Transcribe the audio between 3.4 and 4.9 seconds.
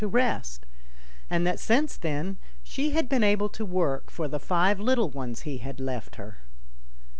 to work for the five